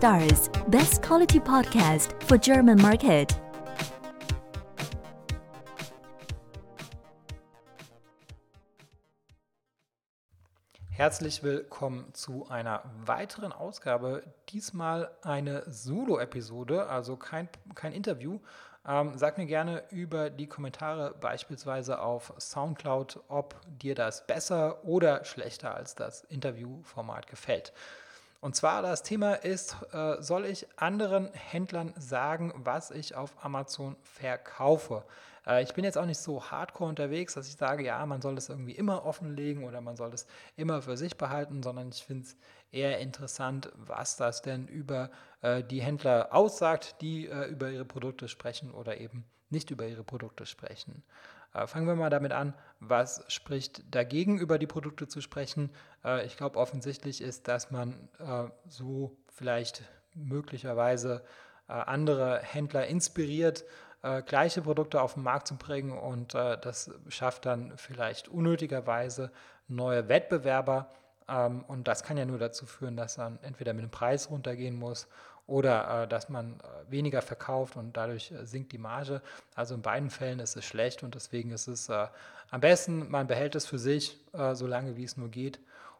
Stars, 0.00 0.48
best 0.68 1.02
quality 1.02 1.38
podcast 1.38 2.14
for 2.26 2.38
German 2.38 2.80
market. 2.80 3.38
Herzlich 10.88 11.42
willkommen 11.42 12.14
zu 12.14 12.48
einer 12.48 12.82
weiteren 13.04 13.52
Ausgabe. 13.52 14.22
Diesmal 14.48 15.10
eine 15.20 15.64
Solo-Episode, 15.70 16.86
also 16.86 17.16
kein, 17.16 17.50
kein 17.74 17.92
Interview. 17.92 18.38
Ähm, 18.88 19.18
sag 19.18 19.36
mir 19.36 19.44
gerne 19.44 19.84
über 19.90 20.30
die 20.30 20.46
Kommentare, 20.46 21.14
beispielsweise 21.20 22.00
auf 22.00 22.32
Soundcloud, 22.38 23.20
ob 23.28 23.54
dir 23.66 23.94
das 23.94 24.26
besser 24.26 24.82
oder 24.82 25.26
schlechter 25.26 25.74
als 25.74 25.94
das 25.94 26.22
Interviewformat 26.22 27.26
gefällt. 27.26 27.74
Und 28.40 28.56
zwar 28.56 28.80
das 28.80 29.02
Thema 29.02 29.34
ist, 29.34 29.76
äh, 29.92 30.22
soll 30.22 30.46
ich 30.46 30.66
anderen 30.76 31.30
Händlern 31.34 31.92
sagen, 31.98 32.54
was 32.56 32.90
ich 32.90 33.14
auf 33.14 33.44
Amazon 33.44 33.96
verkaufe? 34.02 35.04
Äh, 35.46 35.62
ich 35.62 35.74
bin 35.74 35.84
jetzt 35.84 35.98
auch 35.98 36.06
nicht 36.06 36.20
so 36.20 36.50
hardcore 36.50 36.88
unterwegs, 36.88 37.34
dass 37.34 37.48
ich 37.48 37.56
sage, 37.56 37.84
ja, 37.84 38.04
man 38.06 38.22
soll 38.22 38.34
das 38.34 38.48
irgendwie 38.48 38.72
immer 38.72 39.04
offenlegen 39.04 39.64
oder 39.64 39.82
man 39.82 39.96
soll 39.96 40.10
das 40.10 40.26
immer 40.56 40.80
für 40.80 40.96
sich 40.96 41.18
behalten, 41.18 41.62
sondern 41.62 41.90
ich 41.90 42.02
finde 42.02 42.24
es 42.24 42.36
eher 42.70 42.98
interessant, 42.98 43.70
was 43.74 44.16
das 44.16 44.40
denn 44.40 44.66
über 44.68 45.10
äh, 45.42 45.62
die 45.62 45.82
Händler 45.82 46.28
aussagt, 46.32 46.96
die 47.02 47.26
äh, 47.26 47.44
über 47.46 47.70
ihre 47.70 47.84
Produkte 47.84 48.26
sprechen 48.28 48.72
oder 48.72 48.98
eben 49.00 49.26
nicht 49.50 49.70
über 49.70 49.86
ihre 49.86 50.04
Produkte 50.04 50.46
sprechen. 50.46 51.02
Äh, 51.52 51.66
fangen 51.66 51.86
wir 51.86 51.96
mal 51.96 52.10
damit 52.10 52.32
an, 52.32 52.54
was 52.78 53.24
spricht 53.28 53.82
dagegen, 53.94 54.38
über 54.38 54.58
die 54.58 54.66
Produkte 54.66 55.08
zu 55.08 55.20
sprechen. 55.20 55.70
Äh, 56.04 56.24
ich 56.26 56.36
glaube, 56.36 56.58
offensichtlich 56.58 57.20
ist, 57.20 57.48
dass 57.48 57.70
man 57.70 58.08
äh, 58.18 58.44
so 58.68 59.16
vielleicht 59.28 59.82
möglicherweise 60.14 61.22
andere 61.68 62.40
Händler 62.40 62.88
inspiriert, 62.88 63.64
gleiche 64.26 64.60
Produkte 64.60 65.00
auf 65.00 65.14
den 65.14 65.22
Markt 65.22 65.46
zu 65.46 65.56
bringen 65.56 65.96
und 65.96 66.34
das 66.34 66.90
schafft 67.06 67.46
dann 67.46 67.74
vielleicht 67.76 68.26
unnötigerweise 68.26 69.30
neue 69.68 70.08
Wettbewerber. 70.08 70.90
Ähm, 71.28 71.64
und 71.68 71.86
das 71.86 72.02
kann 72.02 72.16
ja 72.16 72.24
nur 72.24 72.38
dazu 72.38 72.66
führen, 72.66 72.96
dass 72.96 73.18
man 73.18 73.38
entweder 73.42 73.72
mit 73.72 73.84
dem 73.84 73.90
Preis 73.90 74.30
runtergehen 74.30 74.76
muss 74.76 75.06
oder 75.50 76.04
äh, 76.04 76.08
dass 76.08 76.28
man 76.28 76.54
äh, 76.60 76.90
weniger 76.90 77.22
verkauft 77.22 77.76
und 77.76 77.96
dadurch 77.96 78.30
äh, 78.30 78.46
sinkt 78.46 78.72
die 78.72 78.78
Marge. 78.78 79.20
Also 79.54 79.74
in 79.74 79.82
beiden 79.82 80.08
Fällen 80.08 80.38
ist 80.38 80.56
es 80.56 80.64
schlecht 80.64 81.02
und 81.02 81.16
deswegen 81.16 81.50
ist 81.50 81.66
es 81.66 81.88
äh, 81.88 82.06
am 82.50 82.60
besten, 82.60 83.10
man 83.10 83.26
behält 83.26 83.56
es 83.56 83.66
für 83.66 83.78
sich, 83.78 84.18
äh, 84.32 84.54
so 84.54 84.66
lange 84.66 84.96
wie 84.96 85.04
es 85.04 85.16
nur 85.16 85.28
geht 85.28 85.58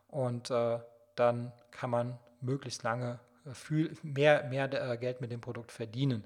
und 0.09 0.51
äh, 0.51 0.79
dann 1.17 1.53
kann 1.73 1.91
man 1.91 2.19
möglichst 2.41 2.85
lange 2.85 3.19
viel, 3.53 3.97
mehr, 4.03 4.45
mehr 4.45 4.69
Geld 4.97 5.21
mit 5.21 5.33
dem 5.33 5.41
Produkt 5.41 5.73
verdienen. 5.73 6.25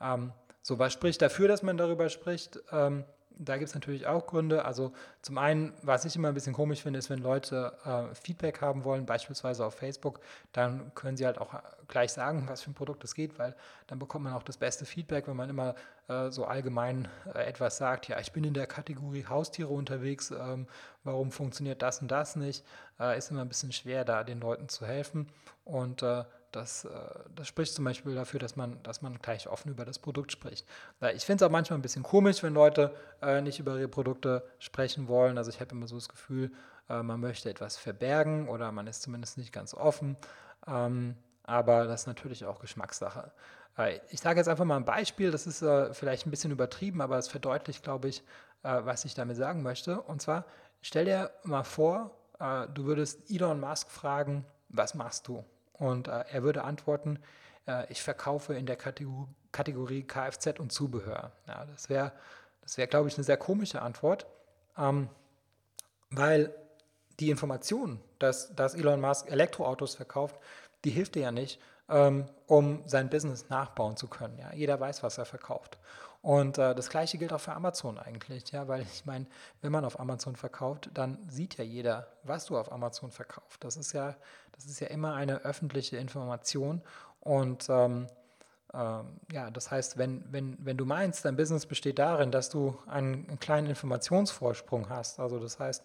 Ähm, 0.00 0.32
so, 0.60 0.78
was 0.78 0.92
spricht 0.92 1.22
dafür, 1.22 1.46
dass 1.46 1.62
man 1.62 1.76
darüber 1.76 2.08
spricht? 2.08 2.58
Ähm, 2.72 3.04
da 3.38 3.56
gibt 3.56 3.68
es 3.68 3.74
natürlich 3.74 4.06
auch 4.06 4.26
Gründe. 4.26 4.64
Also 4.64 4.92
zum 5.22 5.38
einen, 5.38 5.72
was 5.82 6.04
ich 6.04 6.16
immer 6.16 6.28
ein 6.28 6.34
bisschen 6.34 6.52
komisch 6.52 6.82
finde, 6.82 6.98
ist, 6.98 7.10
wenn 7.10 7.20
Leute 7.20 7.72
äh, 7.84 8.14
Feedback 8.14 8.60
haben 8.60 8.84
wollen, 8.84 9.06
beispielsweise 9.06 9.64
auf 9.64 9.74
Facebook, 9.74 10.20
dann 10.52 10.92
können 10.94 11.16
sie 11.16 11.26
halt 11.26 11.38
auch 11.38 11.54
gleich 11.88 12.12
sagen, 12.12 12.44
was 12.48 12.62
für 12.62 12.70
ein 12.70 12.74
Produkt 12.74 13.04
es 13.04 13.14
geht, 13.14 13.38
weil 13.38 13.54
dann 13.86 13.98
bekommt 13.98 14.24
man 14.24 14.34
auch 14.34 14.42
das 14.42 14.56
beste 14.56 14.84
Feedback, 14.84 15.26
wenn 15.26 15.36
man 15.36 15.50
immer 15.50 15.74
äh, 16.08 16.30
so 16.30 16.44
allgemein 16.44 17.08
äh, 17.34 17.44
etwas 17.44 17.76
sagt, 17.76 18.08
ja, 18.08 18.18
ich 18.20 18.32
bin 18.32 18.44
in 18.44 18.54
der 18.54 18.66
Kategorie 18.66 19.26
Haustiere 19.26 19.68
unterwegs, 19.68 20.30
ähm, 20.30 20.66
warum 21.02 21.30
funktioniert 21.30 21.82
das 21.82 22.00
und 22.00 22.10
das 22.10 22.36
nicht, 22.36 22.64
äh, 23.00 23.18
ist 23.18 23.30
immer 23.30 23.42
ein 23.42 23.48
bisschen 23.48 23.72
schwer, 23.72 24.04
da 24.04 24.24
den 24.24 24.40
Leuten 24.40 24.68
zu 24.68 24.86
helfen. 24.86 25.28
Und 25.64 26.02
äh, 26.02 26.24
das, 26.54 26.84
äh, 26.84 26.90
das 27.34 27.48
spricht 27.48 27.74
zum 27.74 27.84
Beispiel 27.84 28.14
dafür, 28.14 28.40
dass 28.40 28.56
man, 28.56 28.82
dass 28.82 29.02
man 29.02 29.18
gleich 29.18 29.48
offen 29.48 29.70
über 29.70 29.84
das 29.84 29.98
Produkt 29.98 30.32
spricht. 30.32 30.66
Ich 31.14 31.24
finde 31.24 31.44
es 31.44 31.48
auch 31.48 31.52
manchmal 31.52 31.78
ein 31.78 31.82
bisschen 31.82 32.02
komisch, 32.02 32.42
wenn 32.42 32.54
Leute 32.54 32.94
äh, 33.22 33.40
nicht 33.40 33.58
über 33.58 33.76
ihre 33.76 33.88
Produkte 33.88 34.44
sprechen 34.58 35.08
wollen. 35.08 35.38
Also 35.38 35.50
ich 35.50 35.60
habe 35.60 35.72
immer 35.72 35.86
so 35.86 35.96
das 35.96 36.08
Gefühl, 36.08 36.52
äh, 36.88 37.02
man 37.02 37.20
möchte 37.20 37.50
etwas 37.50 37.76
verbergen 37.76 38.48
oder 38.48 38.70
man 38.72 38.86
ist 38.86 39.02
zumindest 39.02 39.38
nicht 39.38 39.52
ganz 39.52 39.74
offen. 39.74 40.16
Ähm, 40.66 41.16
aber 41.42 41.84
das 41.86 42.02
ist 42.02 42.06
natürlich 42.06 42.44
auch 42.44 42.60
Geschmackssache. 42.60 43.30
Ich 44.08 44.20
sage 44.20 44.38
jetzt 44.38 44.48
einfach 44.48 44.64
mal 44.64 44.76
ein 44.76 44.84
Beispiel, 44.84 45.32
das 45.32 45.48
ist 45.48 45.58
vielleicht 45.92 46.26
ein 46.26 46.30
bisschen 46.30 46.52
übertrieben, 46.52 47.00
aber 47.02 47.18
es 47.18 47.26
verdeutlicht, 47.26 47.82
glaube 47.82 48.08
ich, 48.08 48.22
was 48.62 49.04
ich 49.04 49.14
damit 49.14 49.36
sagen 49.36 49.62
möchte. 49.62 50.00
Und 50.00 50.22
zwar, 50.22 50.46
stell 50.80 51.06
dir 51.06 51.32
mal 51.42 51.64
vor, 51.64 52.12
du 52.72 52.84
würdest 52.84 53.28
Elon 53.30 53.58
Musk 53.58 53.90
fragen, 53.90 54.46
was 54.68 54.94
machst 54.94 55.26
du? 55.26 55.44
Und 55.74 56.08
äh, 56.08 56.24
er 56.30 56.42
würde 56.42 56.64
antworten, 56.64 57.18
äh, 57.66 57.90
ich 57.90 58.02
verkaufe 58.02 58.54
in 58.54 58.66
der 58.66 58.76
Kategor 58.76 59.28
Kategorie 59.52 60.02
Kfz 60.02 60.58
und 60.58 60.72
Zubehör. 60.72 61.30
Ja, 61.46 61.64
das 61.66 61.88
wäre, 61.88 62.10
das 62.62 62.76
wär, 62.76 62.88
glaube 62.88 63.08
ich, 63.08 63.14
eine 63.14 63.22
sehr 63.22 63.36
komische 63.36 63.82
Antwort, 63.82 64.26
ähm, 64.76 65.08
weil 66.10 66.52
die 67.20 67.30
Information, 67.30 68.00
dass, 68.18 68.54
dass 68.56 68.74
Elon 68.74 69.00
Musk 69.00 69.30
Elektroautos 69.30 69.94
verkauft, 69.94 70.36
die 70.84 70.90
hilft 70.90 71.14
dir 71.14 71.22
ja 71.22 71.32
nicht, 71.32 71.60
ähm, 71.88 72.26
um 72.46 72.82
sein 72.86 73.10
Business 73.10 73.48
nachbauen 73.48 73.96
zu 73.96 74.06
können. 74.06 74.38
Ja? 74.38 74.52
Jeder 74.52 74.78
weiß, 74.78 75.02
was 75.02 75.18
er 75.18 75.24
verkauft. 75.24 75.78
Und 76.22 76.56
äh, 76.56 76.74
das 76.74 76.88
gleiche 76.88 77.18
gilt 77.18 77.34
auch 77.34 77.40
für 77.40 77.52
Amazon 77.52 77.98
eigentlich, 77.98 78.50
ja, 78.50 78.66
weil 78.66 78.80
ich 78.80 79.04
meine, 79.04 79.26
wenn 79.60 79.70
man 79.70 79.84
auf 79.84 80.00
Amazon 80.00 80.36
verkauft, 80.36 80.88
dann 80.94 81.18
sieht 81.28 81.58
ja 81.58 81.64
jeder, 81.64 82.06
was 82.22 82.46
du 82.46 82.56
auf 82.56 82.72
Amazon 82.72 83.10
verkaufst. 83.10 83.62
Das 83.62 83.76
ist 83.76 83.92
ja, 83.92 84.16
das 84.52 84.64
ist 84.64 84.80
ja 84.80 84.86
immer 84.86 85.14
eine 85.14 85.42
öffentliche 85.42 85.98
Information. 85.98 86.80
Und 87.20 87.68
ähm, 87.68 88.06
ähm, 88.72 89.20
ja, 89.32 89.50
das 89.50 89.70
heißt, 89.70 89.98
wenn, 89.98 90.24
wenn, 90.30 90.56
wenn 90.64 90.78
du 90.78 90.86
meinst, 90.86 91.26
dein 91.26 91.36
Business 91.36 91.66
besteht 91.66 91.98
darin, 91.98 92.30
dass 92.30 92.48
du 92.48 92.78
einen, 92.86 93.28
einen 93.28 93.38
kleinen 93.38 93.68
Informationsvorsprung 93.68 94.88
hast, 94.88 95.20
also 95.20 95.38
das 95.38 95.60
heißt, 95.60 95.84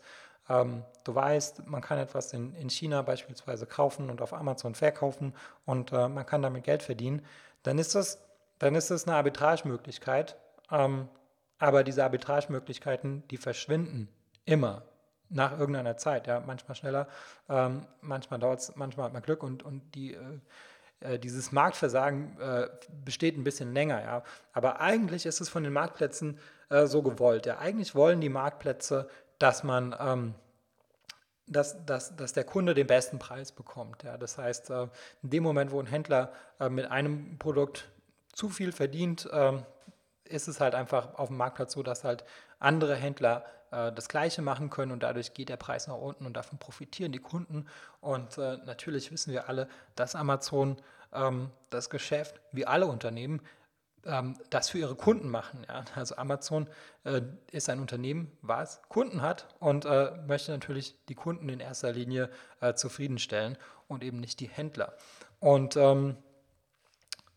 ähm, 0.50 0.84
du 1.04 1.16
weißt, 1.16 1.68
man 1.68 1.82
kann 1.82 2.00
etwas 2.00 2.34
in, 2.34 2.54
in 2.56 2.70
China 2.70 3.02
beispielsweise 3.02 3.66
kaufen 3.66 4.10
und 4.10 4.22
auf 4.22 4.34
Amazon 4.34 4.76
verkaufen 4.76 5.34
und 5.66 5.92
äh, 5.92 6.08
man 6.10 6.26
kann 6.26 6.42
damit 6.42 6.64
Geld 6.64 6.84
verdienen, 6.84 7.26
dann 7.64 7.78
ist 7.78 7.96
das 7.96 8.20
dann 8.60 8.76
ist 8.76 8.92
es 8.92 9.08
eine 9.08 9.16
Arbitragemöglichkeit. 9.16 10.38
Ähm, 10.70 11.08
aber 11.58 11.84
diese 11.84 12.04
Arbitragemöglichkeiten, 12.04 13.28
die 13.30 13.38
verschwinden 13.38 14.08
immer 14.46 14.84
nach 15.30 15.58
irgendeiner 15.58 15.98
Zeit. 15.98 16.28
Ja, 16.28 16.42
manchmal 16.46 16.76
schneller, 16.76 17.08
ähm, 17.50 17.86
manchmal 18.02 18.40
dauert 18.40 18.60
es, 18.60 18.76
manchmal 18.76 19.08
hat 19.08 19.14
man 19.14 19.22
Glück 19.22 19.44
und, 19.44 19.64
und 19.64 19.96
die, 19.96 20.14
äh, 20.14 21.14
äh, 21.14 21.20
dieses 21.20 21.52
Marktversagen 21.52 22.40
äh, 22.40 22.68
besteht 23.04 23.38
ein 23.38 23.44
bisschen 23.44 23.74
länger. 23.74 24.02
Ja. 24.02 24.24
Aber 24.54 24.82
eigentlich 24.82 25.26
ist 25.26 25.42
es 25.42 25.50
von 25.50 25.64
den 25.64 25.74
Marktplätzen 25.74 26.40
äh, 26.70 26.86
so 26.86 27.02
gewollt. 27.02 27.46
Ja. 27.46 27.60
Eigentlich 27.60 27.96
wollen 27.96 28.22
die 28.22 28.30
Marktplätze, 28.30 29.10
dass 29.40 29.64
man 29.64 29.96
ähm, 30.00 30.36
dass, 31.50 31.84
dass, 31.86 32.16
dass 32.16 32.34
der 32.34 32.44
Kunde 32.44 32.74
den 32.74 32.88
besten 32.88 33.20
Preis 33.20 33.52
bekommt. 33.52 34.04
Ja. 34.04 34.18
Das 34.18 34.38
heißt, 34.38 34.70
äh, 34.70 34.88
in 35.24 35.32
dem 35.32 35.44
Moment, 35.44 35.72
wo 35.72 35.80
ein 35.80 35.88
Händler 35.88 36.32
äh, 36.60 36.70
mit 36.70 36.90
einem 36.90 37.38
Produkt 37.40 37.90
zu 38.34 38.50
viel 38.50 38.72
verdient, 38.72 39.28
ähm, 39.34 39.64
ist 40.26 40.48
es 40.48 40.60
halt 40.60 40.76
einfach 40.76 41.16
auf 41.16 41.30
dem 41.30 41.38
Marktplatz 41.38 41.74
so, 41.74 41.82
dass 41.82 42.04
halt 42.04 42.24
andere 42.60 42.96
Händler 42.96 43.46
äh, 43.72 43.92
das 43.92 44.08
Gleiche 44.10 44.42
machen 44.42 44.70
können 44.70 44.92
und 44.92 45.02
dadurch 45.02 45.34
geht 45.34 45.50
der 45.50 45.58
Preis 45.58 45.88
nach 45.88 45.98
unten 45.98 46.26
und 46.26 46.34
davon 46.34 46.60
profitieren 46.60 47.12
die 47.12 47.20
Kunden. 47.20 47.66
Und 48.00 48.38
äh, 48.38 48.58
natürlich 48.66 49.12
wissen 49.12 49.34
wir 49.34 49.50
alle, 49.50 49.68
dass 49.96 50.16
Amazon 50.16 50.78
ähm, 51.14 51.50
das 51.72 51.90
Geschäft, 51.90 52.40
wie 52.52 52.68
alle 52.68 52.86
Unternehmen, 52.86 53.42
das 54.50 54.70
für 54.70 54.78
ihre 54.78 54.96
Kunden 54.96 55.30
machen. 55.30 55.66
Ja? 55.68 55.86
Also 55.96 56.16
Amazon 56.16 56.68
äh, 57.04 57.22
ist 57.52 57.70
ein 57.70 57.80
Unternehmen, 57.80 58.32
was 58.42 58.82
Kunden 58.90 59.22
hat 59.22 59.48
und 59.60 59.86
äh, 59.86 60.12
möchte 60.28 60.52
natürlich 60.52 60.96
die 61.10 61.16
Kunden 61.16 61.50
in 61.50 61.60
erster 61.60 61.92
Linie 61.92 62.30
äh, 62.62 62.74
zufriedenstellen 62.74 63.58
und 63.88 64.04
eben 64.04 64.20
nicht 64.20 64.40
die 64.40 64.50
Händler. 64.50 64.94
Und 65.40 65.76
ähm, 65.76 66.18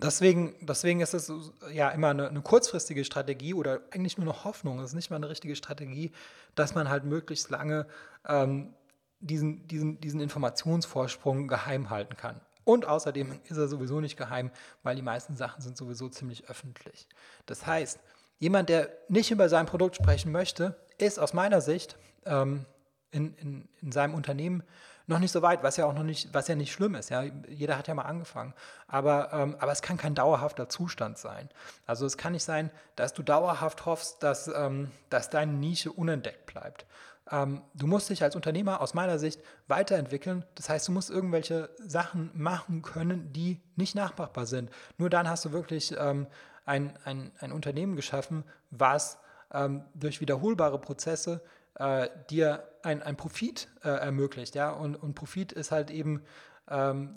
Deswegen, 0.03 0.57
deswegen 0.61 1.01
ist 1.01 1.15
es 1.15 1.33
ja 1.73 1.89
immer 1.91 2.09
eine, 2.09 2.29
eine, 2.29 2.43
kurzfristige 2.43 3.05
Strategie 3.05 3.55
oder 3.55 3.83
eigentlich 3.93 4.19
nur 4.19 4.27
eine 4.27 4.45
Hoffnung. 4.45 4.81
Es 4.81 4.87
ist 4.91 4.95
nicht 4.97 5.11
mal 5.11 5.17
eine 5.17 5.29
richtige 5.29 5.55
Strategie, 5.55 6.11
dass 6.57 6.75
man 6.75 6.89
halt 6.89 7.05
möglichst 7.05 7.51
lange 7.51 7.87
ähm, 8.27 8.75
diesen, 9.21 9.69
diesen, 9.69 10.01
diesen 10.01 10.21
Informationsvorsprung 10.21 11.47
geheim 11.47 11.91
halten 11.91 12.17
kann. 12.17 12.41
Und 12.65 12.87
außerdem 12.87 13.41
ist 13.49 13.57
er 13.57 13.69
sowieso 13.69 14.01
nicht 14.01 14.17
geheim, 14.17 14.51
weil 14.83 14.97
die 14.97 15.03
meisten 15.03 15.37
Sachen 15.37 15.63
sind 15.63 15.77
sowieso 15.77 16.09
ziemlich 16.09 16.49
öffentlich. 16.49 17.09
Das 17.47 17.67
heißt, 17.67 17.99
jemand, 18.39 18.69
der 18.69 18.91
nicht 19.09 19.31
über 19.31 19.49
sein 19.49 19.67
Produkt 19.67 19.97
sprechen 19.97 20.33
möchte, 20.33 20.77
ist 20.99 21.19
aus 21.19 21.33
meiner 21.33 21.61
Sicht 21.61 21.97
ähm, 22.25 22.65
in, 23.11 23.35
in, 23.37 23.69
in 23.81 23.93
seinem 23.93 24.15
Unternehmen 24.15 24.63
noch 25.07 25.19
nicht 25.19 25.33
so 25.33 25.43
weit, 25.43 25.63
was 25.63 25.77
ja 25.77 25.87
auch 25.87 25.95
noch 25.95 26.05
nicht, 26.05 26.33
was 26.33 26.49
ja 26.49 26.55
nicht 26.55 26.73
schlimm 26.73 26.95
ist. 26.95 27.11
Ja? 27.11 27.23
Jeder 27.49 27.77
hat 27.77 27.89
ja 27.89 27.95
mal 27.95 28.03
angefangen. 28.03 28.55
Aber, 28.87 29.33
ähm, 29.33 29.57
aber 29.59 29.73
es 29.73 29.83
kann 29.83 29.97
kein 29.97 30.15
dauerhafter 30.15 30.69
Zustand 30.69 31.19
sein. 31.19 31.49
Also 31.87 32.07
es 32.07 32.17
kann 32.17 32.33
nicht 32.33 32.45
sein, 32.45 32.71
dass 32.97 33.13
du 33.13 33.23
dauerhaft 33.23 33.85
hoffst, 33.85 34.23
dass, 34.23 34.49
ähm, 34.49 34.91
dass 35.11 35.31
deine 35.31 35.53
Nische 35.53 35.93
unentdeckt 35.93 36.47
bleibt. 36.47 36.87
Ähm, 37.31 37.63
du 37.75 37.87
musst 37.87 38.11
dich 38.11 38.23
als 38.23 38.37
Unternehmer 38.37 38.81
aus 38.81 38.95
meiner 38.95 39.19
Sicht 39.19 39.41
weiterentwickeln. 39.69 40.45
Das 40.55 40.69
heißt, 40.69 40.89
du 40.89 40.93
musst 40.93 41.11
irgendwelche 41.11 41.71
Sachen 41.79 42.31
machen 42.35 42.83
können, 42.83 43.33
die 43.33 43.61
nicht 43.77 43.95
nachmachbar 43.95 44.47
sind. 44.47 44.71
Nur 44.99 45.11
dann 45.11 45.29
hast 45.29 45.45
du 45.45 45.53
wirklich 45.53 45.95
ähm, 45.99 46.27
ein, 46.65 46.93
ein, 47.05 47.33
ein 47.39 47.53
Unternehmen 47.53 47.97
geschaffen, 47.97 48.45
was 48.71 49.19
ähm, 49.53 49.85
durch 49.95 50.21
wiederholbare 50.21 50.81
Prozesse 50.81 51.43
äh, 51.77 52.09
dir 52.31 52.69
ein, 52.83 53.03
ein 53.03 53.17
Profit 53.17 53.69
äh, 53.83 53.89
ermöglicht. 53.89 54.55
Ja? 54.55 54.71
Und, 54.71 54.97
und 54.97 55.15
Profit 55.15 55.53
ist 55.53 55.71
halt 55.71 55.91
eben 55.91 56.23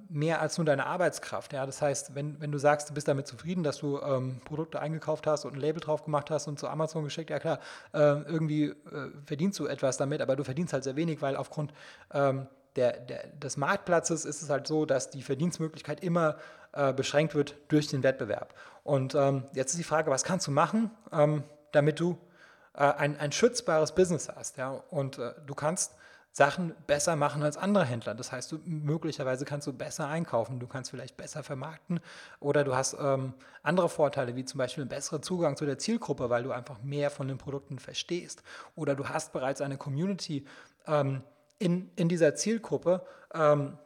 mehr 0.09 0.41
als 0.41 0.57
nur 0.57 0.65
deine 0.65 0.85
Arbeitskraft. 0.85 1.53
Ja? 1.53 1.65
Das 1.65 1.81
heißt, 1.81 2.15
wenn, 2.15 2.41
wenn 2.41 2.51
du 2.51 2.57
sagst, 2.57 2.89
du 2.89 2.93
bist 2.93 3.07
damit 3.07 3.27
zufrieden, 3.27 3.63
dass 3.63 3.77
du 3.77 3.99
ähm, 3.99 4.41
Produkte 4.43 4.79
eingekauft 4.79 5.27
hast 5.27 5.45
und 5.45 5.53
ein 5.53 5.59
Label 5.59 5.79
drauf 5.79 6.03
gemacht 6.03 6.31
hast 6.31 6.47
und 6.47 6.59
zu 6.59 6.67
Amazon 6.67 7.03
geschickt, 7.03 7.29
ja 7.29 7.39
klar, 7.39 7.59
äh, 7.93 7.99
irgendwie 7.99 8.65
äh, 8.65 8.75
verdienst 9.25 9.59
du 9.59 9.67
etwas 9.67 9.97
damit, 9.97 10.21
aber 10.21 10.35
du 10.35 10.43
verdienst 10.43 10.73
halt 10.73 10.83
sehr 10.83 10.95
wenig, 10.95 11.21
weil 11.21 11.37
aufgrund 11.37 11.73
ähm, 12.11 12.47
der, 12.75 12.97
der, 12.97 13.27
des 13.27 13.55
Marktplatzes 13.55 14.25
ist 14.25 14.41
es 14.41 14.49
halt 14.49 14.67
so, 14.67 14.85
dass 14.85 15.09
die 15.09 15.21
Verdienstmöglichkeit 15.21 16.03
immer 16.03 16.37
äh, 16.73 16.91
beschränkt 16.91 17.35
wird 17.35 17.55
durch 17.69 17.87
den 17.87 18.03
Wettbewerb. 18.03 18.53
Und 18.83 19.15
ähm, 19.15 19.43
jetzt 19.53 19.71
ist 19.73 19.79
die 19.79 19.85
Frage, 19.85 20.11
was 20.11 20.23
kannst 20.23 20.47
du 20.47 20.51
machen, 20.51 20.91
ähm, 21.11 21.43
damit 21.71 21.99
du 21.99 22.17
äh, 22.73 22.83
ein, 22.83 23.17
ein 23.17 23.31
schützbares 23.31 23.93
Business 23.93 24.27
hast. 24.27 24.57
Ja? 24.57 24.83
Und 24.89 25.17
äh, 25.17 25.33
du 25.45 25.55
kannst 25.55 25.93
Sachen 26.37 26.75
besser 26.85 27.15
machen 27.15 27.43
als 27.43 27.55
andere 27.55 27.85
Händler. 27.85 28.13
Das 28.13 28.33
heißt, 28.33 28.51
du, 28.51 28.59
möglicherweise 28.65 29.45
kannst 29.45 29.67
du 29.67 29.71
besser 29.71 30.09
einkaufen, 30.09 30.59
du 30.59 30.67
kannst 30.67 30.91
vielleicht 30.91 31.15
besser 31.15 31.43
vermarkten 31.43 32.01
oder 32.41 32.65
du 32.65 32.75
hast 32.75 32.97
ähm, 32.99 33.33
andere 33.63 33.87
Vorteile, 33.87 34.35
wie 34.35 34.43
zum 34.43 34.57
Beispiel 34.57 34.81
einen 34.81 34.89
besseren 34.89 35.23
Zugang 35.23 35.55
zu 35.55 35.65
der 35.65 35.77
Zielgruppe, 35.77 36.29
weil 36.29 36.43
du 36.43 36.51
einfach 36.51 36.83
mehr 36.83 37.09
von 37.09 37.29
den 37.29 37.37
Produkten 37.37 37.79
verstehst. 37.79 38.43
Oder 38.75 38.95
du 38.95 39.07
hast 39.07 39.31
bereits 39.31 39.61
eine 39.61 39.77
Community 39.77 40.45
ähm, 40.87 41.21
in, 41.57 41.89
in 41.95 42.09
dieser 42.09 42.35
Zielgruppe. 42.35 43.05
Ähm, 43.33 43.77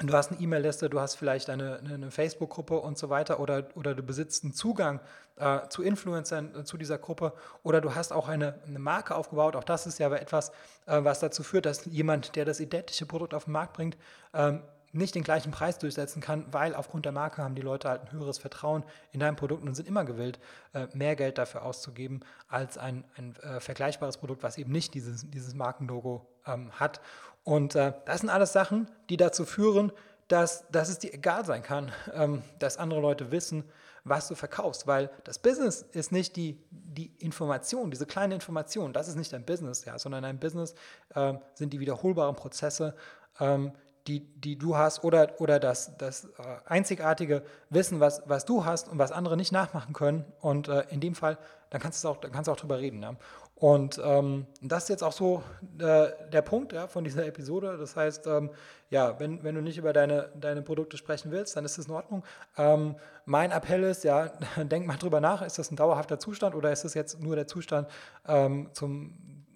du 0.00 0.12
hast 0.14 0.32
eine 0.32 0.40
E-Mail-Liste, 0.40 0.88
du 0.88 1.00
hast 1.00 1.16
vielleicht 1.16 1.50
eine, 1.50 1.78
eine 1.78 2.10
Facebook-Gruppe 2.10 2.78
und 2.78 2.96
so 2.96 3.10
weiter 3.10 3.40
oder, 3.40 3.68
oder 3.74 3.94
du 3.94 4.02
besitzt 4.02 4.42
einen 4.42 4.54
Zugang 4.54 5.00
äh, 5.36 5.68
zu 5.68 5.82
Influencern, 5.82 6.54
äh, 6.54 6.64
zu 6.64 6.78
dieser 6.78 6.98
Gruppe 6.98 7.34
oder 7.62 7.80
du 7.80 7.94
hast 7.94 8.12
auch 8.12 8.28
eine, 8.28 8.60
eine 8.66 8.78
Marke 8.78 9.14
aufgebaut. 9.14 9.54
Auch 9.54 9.64
das 9.64 9.86
ist 9.86 9.98
ja 9.98 10.12
etwas, 10.14 10.50
äh, 10.86 11.04
was 11.04 11.20
dazu 11.20 11.42
führt, 11.42 11.66
dass 11.66 11.84
jemand, 11.84 12.36
der 12.36 12.44
das 12.44 12.60
identische 12.60 13.06
Produkt 13.06 13.34
auf 13.34 13.44
den 13.44 13.52
Markt 13.52 13.74
bringt, 13.74 13.96
ähm, 14.32 14.62
nicht 14.92 15.14
den 15.14 15.22
gleichen 15.22 15.52
Preis 15.52 15.78
durchsetzen 15.78 16.20
kann, 16.20 16.44
weil 16.52 16.74
aufgrund 16.74 17.06
der 17.06 17.12
Marke 17.12 17.42
haben 17.42 17.54
die 17.54 17.62
Leute 17.62 17.88
halt 17.88 18.02
ein 18.02 18.12
höheres 18.12 18.38
Vertrauen 18.38 18.84
in 19.10 19.20
dein 19.20 19.36
Produkt 19.36 19.62
und 19.62 19.74
sind 19.74 19.88
immer 19.88 20.04
gewillt, 20.04 20.38
äh, 20.74 20.86
mehr 20.92 21.16
Geld 21.16 21.38
dafür 21.38 21.64
auszugeben 21.64 22.20
als 22.48 22.76
ein, 22.76 23.04
ein 23.16 23.34
äh, 23.36 23.60
vergleichbares 23.60 24.18
Produkt, 24.18 24.42
was 24.42 24.58
eben 24.58 24.70
nicht 24.70 24.92
dieses, 24.94 25.28
dieses 25.30 25.54
Markenlogo 25.54 26.26
ähm, 26.46 26.70
hat. 26.72 27.00
Und 27.44 27.74
äh, 27.74 27.92
das 28.04 28.20
sind 28.20 28.30
alles 28.30 28.52
Sachen, 28.52 28.88
die 29.08 29.16
dazu 29.16 29.44
führen, 29.44 29.92
dass, 30.28 30.66
dass 30.70 30.88
es 30.88 30.98
dir 30.98 31.12
egal 31.12 31.44
sein 31.44 31.62
kann, 31.62 31.92
ähm, 32.14 32.42
dass 32.58 32.78
andere 32.78 33.00
Leute 33.00 33.30
wissen, 33.30 33.64
was 34.04 34.26
du 34.26 34.34
verkaufst, 34.34 34.86
weil 34.86 35.10
das 35.24 35.38
Business 35.38 35.82
ist 35.92 36.10
nicht 36.10 36.34
die, 36.34 36.58
die 36.70 37.12
Information, 37.18 37.90
diese 37.90 38.06
kleine 38.06 38.34
Information, 38.34 38.92
das 38.92 39.06
ist 39.06 39.14
nicht 39.14 39.32
dein 39.32 39.44
Business, 39.44 39.84
ja, 39.84 39.96
sondern 39.96 40.24
dein 40.24 40.40
Business 40.40 40.74
ähm, 41.14 41.38
sind 41.54 41.72
die 41.72 41.78
wiederholbaren 41.78 42.34
Prozesse, 42.34 42.96
ähm, 43.38 43.72
die, 44.06 44.20
die 44.20 44.58
du 44.58 44.76
hast 44.76 45.04
oder, 45.04 45.40
oder 45.40 45.60
das, 45.60 45.96
das 45.96 46.24
äh, 46.24 46.28
einzigartige 46.66 47.42
Wissen, 47.70 48.00
was, 48.00 48.22
was 48.26 48.44
du 48.44 48.64
hast 48.64 48.88
und 48.88 48.98
was 48.98 49.12
andere 49.12 49.36
nicht 49.36 49.52
nachmachen 49.52 49.92
können. 49.92 50.24
Und 50.40 50.68
äh, 50.68 50.84
in 50.90 51.00
dem 51.00 51.14
Fall, 51.14 51.38
dann 51.70 51.80
kannst 51.80 52.02
du 52.02 52.08
auch, 52.08 52.16
dann 52.16 52.32
kannst 52.32 52.48
du 52.48 52.52
auch 52.52 52.56
drüber 52.56 52.78
reden. 52.78 53.02
Ja? 53.02 53.14
Und 53.54 54.00
ähm, 54.04 54.46
das 54.60 54.84
ist 54.84 54.88
jetzt 54.88 55.04
auch 55.04 55.12
so 55.12 55.42
äh, 55.78 56.08
der 56.32 56.42
Punkt 56.42 56.72
ja, 56.72 56.88
von 56.88 57.04
dieser 57.04 57.24
Episode. 57.24 57.76
Das 57.78 57.94
heißt, 57.94 58.26
ähm, 58.26 58.50
ja, 58.90 59.20
wenn, 59.20 59.44
wenn 59.44 59.54
du 59.54 59.60
nicht 59.60 59.78
über 59.78 59.92
deine, 59.92 60.30
deine 60.34 60.62
Produkte 60.62 60.96
sprechen 60.96 61.30
willst, 61.30 61.56
dann 61.56 61.64
ist 61.64 61.78
das 61.78 61.86
in 61.86 61.92
Ordnung. 61.92 62.24
Ähm, 62.58 62.96
mein 63.24 63.52
Appell 63.52 63.84
ist, 63.84 64.02
ja, 64.02 64.32
denk 64.56 64.86
mal 64.88 64.96
drüber 64.96 65.20
nach, 65.20 65.42
ist 65.42 65.60
das 65.60 65.70
ein 65.70 65.76
dauerhafter 65.76 66.18
Zustand 66.18 66.56
oder 66.56 66.72
ist 66.72 66.84
das 66.84 66.94
jetzt 66.94 67.22
nur 67.22 67.36
der 67.36 67.46
Zustand 67.46 67.88
ähm, 68.26 68.68
zum, 68.72 69.46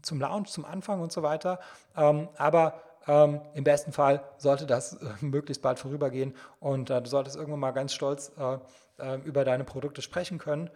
zum 0.00 0.18
Launch, 0.18 0.48
zum 0.48 0.64
Anfang 0.64 1.02
und 1.02 1.12
so 1.12 1.22
weiter. 1.22 1.60
Ähm, 1.94 2.30
aber 2.38 2.80
ähm, 3.08 3.40
Im 3.54 3.64
besten 3.64 3.92
Fall 3.92 4.22
sollte 4.38 4.66
das 4.66 4.94
äh, 4.94 5.06
möglichst 5.20 5.62
bald 5.62 5.78
vorübergehen 5.78 6.34
und 6.60 6.90
äh, 6.90 7.02
du 7.02 7.08
solltest 7.08 7.36
irgendwann 7.36 7.60
mal 7.60 7.72
ganz 7.72 7.92
stolz 7.92 8.32
äh, 8.38 8.58
äh 8.98 9.18
über 9.24 9.44
deine 9.44 9.64
Produkte 9.64 10.02
sprechen 10.02 10.38
können 10.38 10.70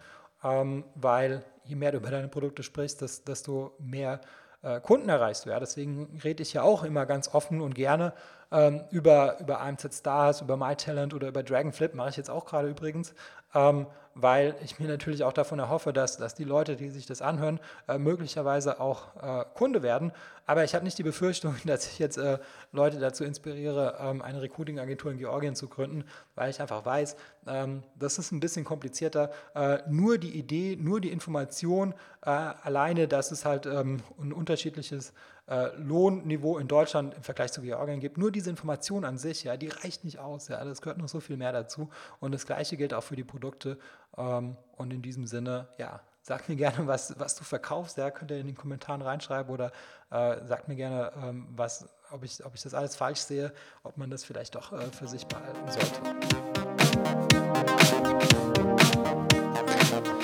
ähm, 0.46 0.84
weil 0.94 1.43
je 1.64 1.76
mehr 1.76 1.93
du 1.93 1.99
über 1.99 2.11
deine 2.11 2.28
Produkte 2.28 2.62
sprichst, 2.62 3.00
desto 3.26 3.73
mehr 3.78 4.20
äh, 4.62 4.81
Kunden 4.81 5.08
erreichst 5.08 5.46
du. 5.46 5.50
Ja? 5.50 5.61
Deswegen 5.61 6.20
rede 6.23 6.43
ich 6.43 6.52
ja 6.52 6.62
auch 6.62 6.84
immer 6.84 7.06
ganz 7.06 7.34
offen 7.34 7.61
und 7.61 7.75
gerne 7.75 8.12
ähm, 8.53 8.85
über, 8.91 9.39
über 9.41 9.61
AMZ 9.61 9.93
Stars, 9.93 10.41
über 10.41 10.57
MyTalent 10.57 11.15
oder 11.15 11.29
über 11.29 11.43
Dragonflip, 11.43 11.95
mache 11.95 12.11
ich 12.11 12.17
jetzt 12.17 12.31
auch 12.31 12.45
gerade 12.45 12.69
übrigens, 12.69 13.15
ähm, 13.55 13.87
weil 14.15 14.55
ich 14.65 14.79
mir 14.79 14.89
natürlich 14.89 15.25
auch 15.25 15.33
davon 15.33 15.59
erhoffe, 15.59 15.93
dass, 15.93 16.17
dass 16.17 16.35
die 16.35 16.45
Leute, 16.45 16.77
die 16.77 16.89
sich 16.89 17.05
das 17.05 17.21
anhören, 17.21 17.61
äh, 17.87 17.99
möglicherweise 17.99 18.81
auch 18.81 19.15
äh, 19.17 19.45
Kunde 19.55 19.83
werden. 19.83 20.11
Aber 20.47 20.65
ich 20.65 20.75
habe 20.75 20.85
nicht 20.85 20.97
die 20.97 21.03
Befürchtung, 21.03 21.55
dass 21.65 21.87
ich 21.87 21.99
jetzt 21.99 22.17
äh, 22.17 22.39
Leute 22.73 22.99
dazu 22.99 23.25
inspiriere, 23.25 23.99
ähm, 24.01 24.23
eine 24.23 24.41
Recruiting-Agentur 24.41 25.13
in 25.13 25.19
Georgien 25.19 25.55
zu 25.55 25.69
gründen, 25.69 26.05
weil 26.35 26.49
ich 26.51 26.61
einfach 26.61 26.85
weiß, 26.87 27.17
ähm, 27.47 27.83
das 27.99 28.19
ist 28.19 28.33
ein 28.33 28.41
bisschen 28.41 28.65
komplizierter. 28.65 29.31
Äh, 29.55 29.79
nur 29.89 30.17
die 30.19 30.39
Idee, 30.39 30.79
nur 30.81 31.01
die 31.01 31.11
Information 31.11 31.95
äh, 32.23 32.31
alleine, 32.31 33.09
dass 33.09 33.33
es 33.33 33.45
halt 33.45 33.67
ähm, 33.67 34.03
ein 34.19 34.33
unterschiedliches 34.33 35.13
äh, 35.49 35.69
Lohnniveau 35.77 36.59
in 36.59 36.69
Deutschland 36.69 37.15
im 37.15 37.23
Vergleich 37.23 37.53
zu 37.53 37.63
Georgien 37.63 38.01
gibt. 38.01 38.19
Nur 38.19 38.33
diese 38.33 38.51
Information 38.51 39.05
an 39.05 39.19
sich, 39.19 39.45
ja, 39.45 39.57
die 39.57 39.69
reicht 39.69 40.05
nicht 40.05 40.19
aus. 40.19 40.49
Ja, 40.49 40.65
das 40.65 40.83
gehört 40.83 40.99
noch 40.99 41.09
so 41.09 41.21
viel 41.21 41.37
mehr 41.37 41.53
dazu. 41.53 41.89
Und 42.21 42.33
das 42.33 42.47
Gleiche 42.47 42.77
gilt 42.77 42.93
auch 42.95 43.05
für 43.05 43.17
die 43.17 43.25
Produkte. 43.25 43.79
Ähm, 44.17 44.57
und 44.77 44.93
in 44.93 45.03
diesem 45.03 45.27
Sinne, 45.27 45.69
ja, 45.79 46.01
sag 46.23 46.49
mir 46.49 46.57
gerne, 46.57 46.87
was, 46.87 47.19
was 47.19 47.37
du 47.37 47.45
verkaufst. 47.45 47.97
Ja, 47.97 48.11
könnt 48.11 48.31
ihr 48.33 48.39
in 48.39 48.47
den 48.47 48.57
Kommentaren 48.57 49.03
reinschreiben 49.03 49.53
oder 49.53 49.71
äh, 50.11 50.45
sagt 50.45 50.67
mir 50.69 50.77
gerne, 50.77 51.13
ähm, 51.23 51.47
was, 51.51 51.89
ob, 52.11 52.25
ich, 52.25 52.45
ob 52.45 52.55
ich 52.55 52.63
das 52.63 52.75
alles 52.75 52.97
falsch 52.97 53.21
sehe, 53.21 53.53
ob 53.85 53.97
man 53.97 54.11
das 54.11 54.25
vielleicht 54.25 54.57
doch 54.57 54.73
äh, 54.73 54.91
für 54.91 55.07
sich 55.07 55.27
behalten 55.27 55.71
sollte. 55.71 56.01